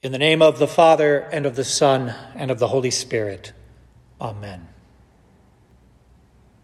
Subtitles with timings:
[0.00, 3.52] In the name of the Father, and of the Son, and of the Holy Spirit.
[4.20, 4.68] Amen.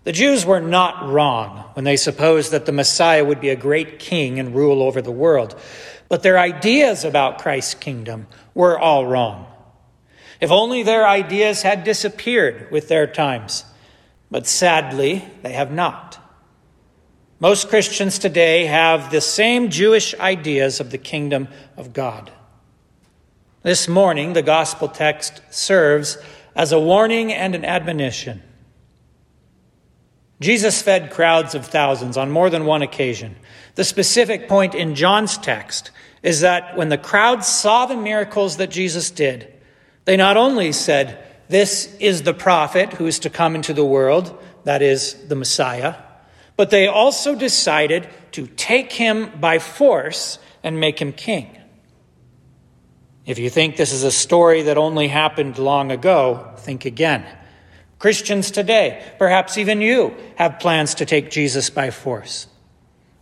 [0.04, 3.98] The Jews were not wrong when they supposed that the Messiah would be a great
[3.98, 5.60] king and rule over the world,
[6.08, 9.46] but their ideas about Christ's kingdom were all wrong.
[10.40, 13.64] If only their ideas had disappeared with their times,
[14.30, 16.20] but sadly, they have not.
[17.40, 22.30] Most Christians today have the same Jewish ideas of the kingdom of God.
[23.64, 26.18] This morning, the gospel text serves
[26.54, 28.42] as a warning and an admonition.
[30.38, 33.36] Jesus fed crowds of thousands on more than one occasion.
[33.76, 38.70] The specific point in John's text is that when the crowd saw the miracles that
[38.70, 39.50] Jesus did,
[40.04, 44.38] they not only said, This is the prophet who is to come into the world,
[44.64, 45.94] that is, the Messiah,
[46.58, 51.63] but they also decided to take him by force and make him king.
[53.26, 57.26] If you think this is a story that only happened long ago, think again.
[57.98, 62.46] Christians today, perhaps even you, have plans to take Jesus by force.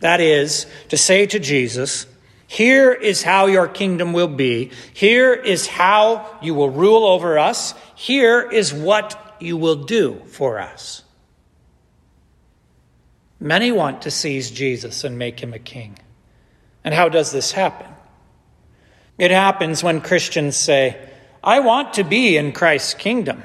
[0.01, 2.05] That is, to say to Jesus,
[2.47, 4.71] Here is how your kingdom will be.
[4.93, 7.73] Here is how you will rule over us.
[7.95, 11.03] Here is what you will do for us.
[13.39, 15.97] Many want to seize Jesus and make him a king.
[16.83, 17.87] And how does this happen?
[19.17, 20.97] It happens when Christians say,
[21.43, 23.43] I want to be in Christ's kingdom,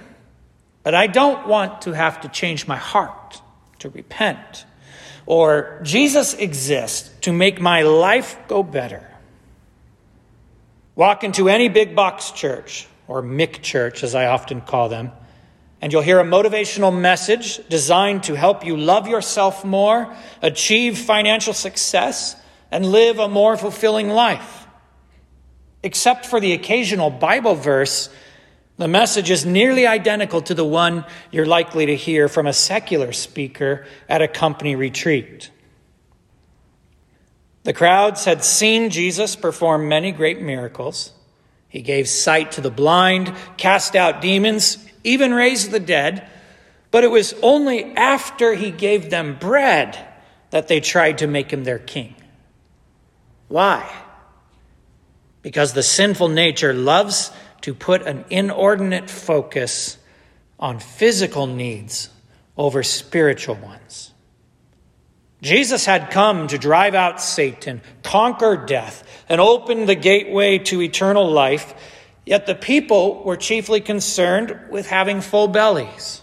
[0.83, 3.43] but I don't want to have to change my heart
[3.81, 4.65] to repent.
[5.27, 9.07] Or, Jesus exists to make my life go better.
[10.95, 15.13] Walk into any big box church, or McChurch as I often call them,
[15.81, 21.53] and you'll hear a motivational message designed to help you love yourself more, achieve financial
[21.53, 22.37] success,
[22.71, 24.68] and live a more fulfilling life.
[25.83, 28.11] Except for the occasional Bible verse,
[28.79, 33.13] the message is nearly identical to the one you're likely to hear from a secular
[33.13, 35.51] speaker at a company retreat.
[37.65, 41.13] The crowds had seen Jesus perform many great miracles.
[41.69, 46.29] He gave sight to the blind, cast out demons, even raised the dead.
[46.91, 49.99] But it was only after he gave them bread
[50.51, 52.15] that they tried to make him their king.
[53.49, 53.93] Why?
[55.43, 57.31] Because the sinful nature loves
[57.63, 59.99] to put an inordinate focus
[60.59, 62.11] on physical needs
[62.57, 64.13] over spiritual ones.
[65.41, 71.31] Jesus had come to drive out Satan, conquer death, and open the gateway to eternal
[71.31, 71.75] life,
[72.27, 76.23] yet the people were chiefly concerned with having full bellies.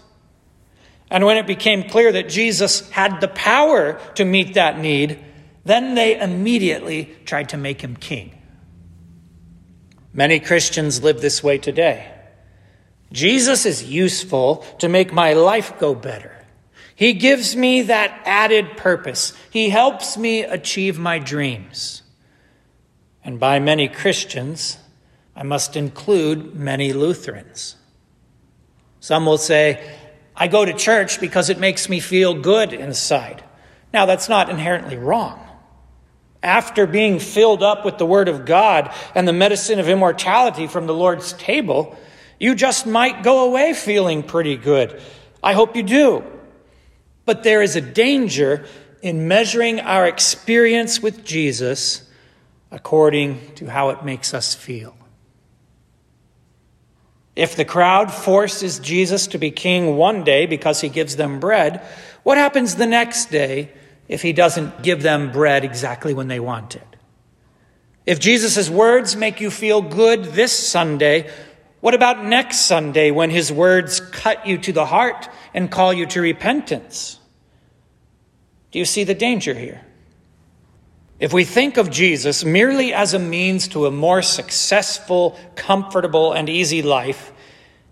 [1.10, 5.24] And when it became clear that Jesus had the power to meet that need,
[5.64, 8.35] then they immediately tried to make him king.
[10.16, 12.10] Many Christians live this way today.
[13.12, 16.32] Jesus is useful to make my life go better.
[16.94, 19.34] He gives me that added purpose.
[19.50, 22.02] He helps me achieve my dreams.
[23.22, 24.78] And by many Christians,
[25.36, 27.76] I must include many Lutherans.
[29.00, 29.86] Some will say,
[30.34, 33.44] I go to church because it makes me feel good inside.
[33.92, 35.45] Now, that's not inherently wrong
[36.46, 40.86] after being filled up with the Word of God and the medicine of immortality from
[40.86, 41.98] the Lord's table,
[42.38, 45.02] you just might go away feeling pretty good.
[45.42, 46.24] I hope you do.
[47.24, 48.64] But there is a danger
[49.02, 52.08] in measuring our experience with Jesus
[52.70, 54.96] according to how it makes us feel.
[57.34, 61.82] If the crowd forces Jesus to be king one day because he gives them bread,
[62.22, 63.72] what happens the next day
[64.08, 66.96] if he doesn't give them bread exactly when they want it.
[68.04, 71.28] If Jesus' words make you feel good this Sunday,
[71.80, 76.06] what about next Sunday when his words cut you to the heart and call you
[76.06, 77.18] to repentance?
[78.70, 79.82] Do you see the danger here?
[81.18, 86.48] If we think of Jesus merely as a means to a more successful, comfortable, and
[86.48, 87.32] easy life,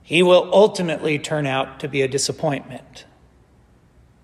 [0.02, 3.06] he will ultimately turn out to be a disappointment.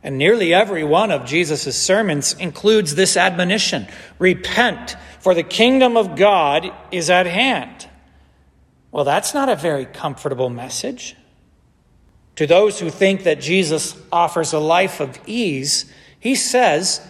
[0.02, 3.86] And nearly every one of Jesus' sermons includes this admonition
[4.18, 7.86] Repent, for the kingdom of God is at hand.
[8.90, 11.16] Well, that's not a very comfortable message.
[12.36, 17.06] To those who think that Jesus offers a life of ease, he says,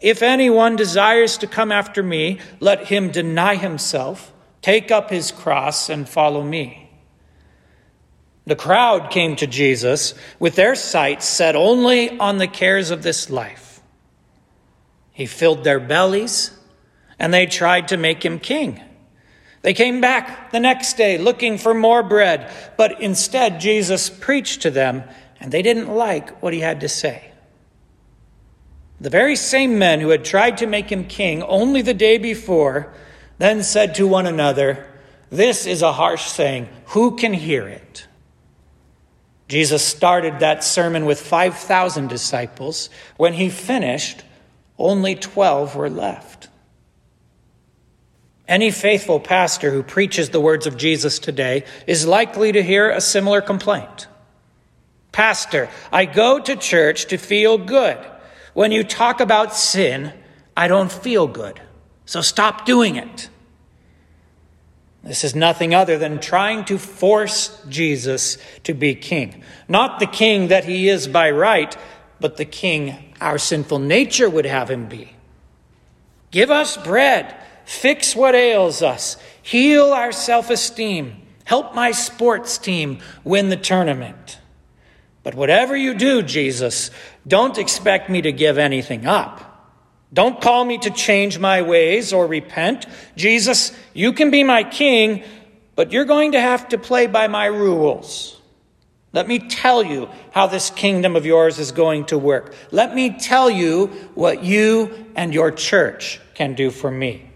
[0.00, 4.32] If anyone desires to come after me, let him deny himself,
[4.62, 6.87] take up his cross, and follow me.
[8.48, 13.28] The crowd came to Jesus with their sights set only on the cares of this
[13.28, 13.82] life.
[15.12, 16.52] He filled their bellies,
[17.18, 18.80] and they tried to make him king.
[19.60, 24.70] They came back the next day looking for more bread, but instead Jesus preached to
[24.70, 25.04] them,
[25.38, 27.32] and they didn't like what he had to say.
[28.98, 32.94] The very same men who had tried to make him king only the day before
[33.36, 34.86] then said to one another,
[35.28, 36.70] This is a harsh saying.
[36.86, 38.07] Who can hear it?
[39.48, 42.90] Jesus started that sermon with 5,000 disciples.
[43.16, 44.22] When he finished,
[44.78, 46.48] only 12 were left.
[48.46, 53.00] Any faithful pastor who preaches the words of Jesus today is likely to hear a
[53.00, 54.06] similar complaint.
[55.12, 57.98] Pastor, I go to church to feel good.
[58.54, 60.12] When you talk about sin,
[60.56, 61.60] I don't feel good.
[62.06, 63.28] So stop doing it.
[65.08, 69.42] This is nothing other than trying to force Jesus to be king.
[69.66, 71.74] Not the king that he is by right,
[72.20, 75.14] but the king our sinful nature would have him be.
[76.30, 77.34] Give us bread,
[77.64, 84.38] fix what ails us, heal our self esteem, help my sports team win the tournament.
[85.22, 86.90] But whatever you do, Jesus,
[87.26, 89.47] don't expect me to give anything up.
[90.12, 92.86] Don't call me to change my ways or repent.
[93.16, 95.22] Jesus, you can be my king,
[95.74, 98.40] but you're going to have to play by my rules.
[99.12, 102.54] Let me tell you how this kingdom of yours is going to work.
[102.70, 107.30] Let me tell you what you and your church can do for me.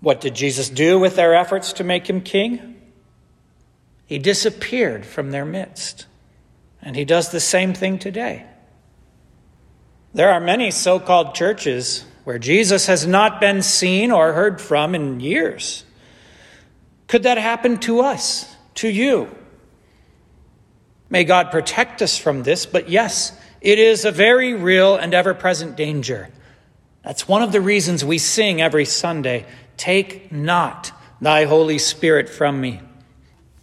[0.00, 2.80] What did Jesus do with their efforts to make him king?
[4.06, 6.06] He disappeared from their midst.
[6.80, 8.46] And he does the same thing today.
[10.14, 14.94] There are many so called churches where Jesus has not been seen or heard from
[14.94, 15.84] in years.
[17.06, 19.34] Could that happen to us, to you?
[21.10, 25.34] May God protect us from this, but yes, it is a very real and ever
[25.34, 26.28] present danger.
[27.02, 29.46] That's one of the reasons we sing every Sunday
[29.78, 32.80] Take not thy Holy Spirit from me.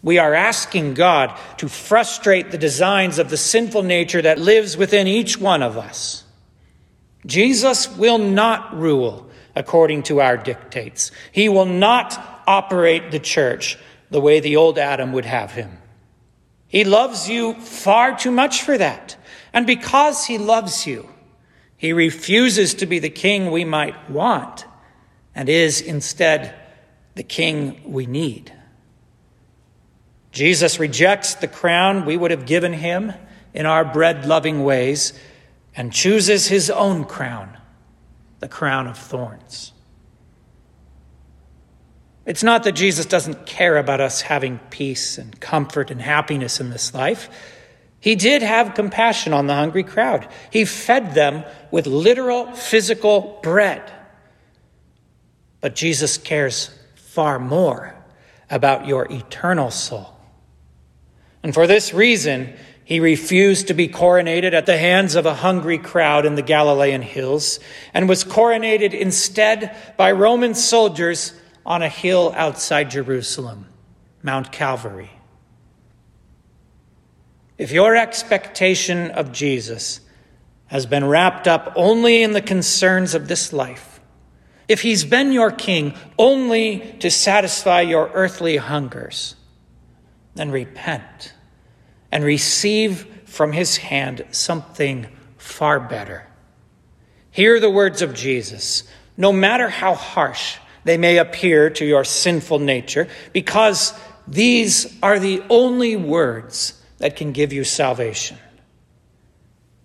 [0.01, 5.07] We are asking God to frustrate the designs of the sinful nature that lives within
[5.07, 6.24] each one of us.
[7.25, 11.11] Jesus will not rule according to our dictates.
[11.31, 13.77] He will not operate the church
[14.09, 15.77] the way the old Adam would have him.
[16.67, 19.15] He loves you far too much for that.
[19.53, 21.09] And because he loves you,
[21.77, 24.65] he refuses to be the king we might want
[25.33, 26.53] and is instead
[27.15, 28.51] the king we need.
[30.31, 33.13] Jesus rejects the crown we would have given him
[33.53, 35.13] in our bread loving ways
[35.75, 37.57] and chooses his own crown,
[38.39, 39.73] the crown of thorns.
[42.25, 46.71] It's not that Jesus doesn't care about us having peace and comfort and happiness in
[46.71, 47.29] this life.
[47.99, 50.27] He did have compassion on the hungry crowd.
[50.51, 53.91] He fed them with literal physical bread.
[55.61, 57.95] But Jesus cares far more
[58.49, 60.15] about your eternal soul.
[61.43, 62.55] And for this reason,
[62.85, 67.01] he refused to be coronated at the hands of a hungry crowd in the Galilean
[67.01, 67.59] hills
[67.95, 71.33] and was coronated instead by Roman soldiers
[71.65, 73.65] on a hill outside Jerusalem,
[74.21, 75.09] Mount Calvary.
[77.57, 79.99] If your expectation of Jesus
[80.67, 83.99] has been wrapped up only in the concerns of this life,
[84.67, 89.35] if he's been your king only to satisfy your earthly hungers,
[90.35, 91.33] then repent
[92.15, 95.05] and receive from his hand something
[95.37, 96.25] far better.
[97.29, 98.83] Hear the words of Jesus.
[99.17, 100.55] No matter how harsh
[100.85, 103.93] they may appear to your sinful nature, because
[104.29, 108.37] these are the only words that can give you salvation.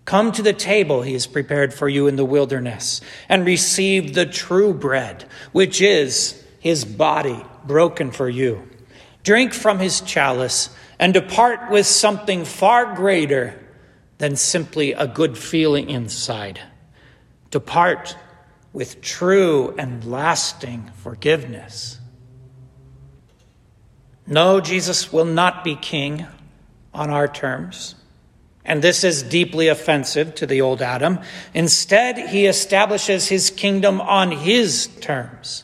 [0.05, 4.25] Come to the table he has prepared for you in the wilderness and receive the
[4.25, 8.70] true bread, which is his body broken for you.
[9.23, 13.59] Drink from his chalice and depart with something far greater
[14.17, 16.59] than simply a good feeling inside.
[17.49, 18.15] Depart
[18.73, 21.99] with true and lasting forgiveness.
[24.25, 26.25] No, Jesus will not be king
[26.93, 27.95] on our terms.
[28.63, 31.19] And this is deeply offensive to the old Adam.
[31.53, 35.63] Instead, he establishes his kingdom on his terms.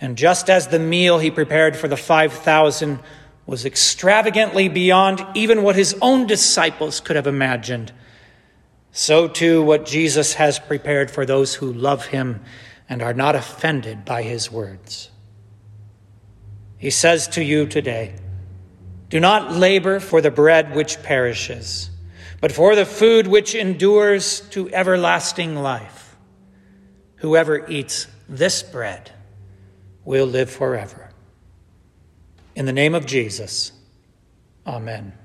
[0.00, 3.00] And just as the meal he prepared for the 5,000
[3.46, 7.92] was extravagantly beyond even what his own disciples could have imagined,
[8.92, 12.42] so too what Jesus has prepared for those who love him
[12.88, 15.10] and are not offended by his words.
[16.76, 18.14] He says to you today,
[19.08, 21.90] do not labor for the bread which perishes,
[22.40, 26.16] but for the food which endures to everlasting life.
[27.16, 29.10] Whoever eats this bread,
[30.08, 31.10] will live forever.
[32.56, 33.72] In the name of Jesus,
[34.66, 35.17] amen.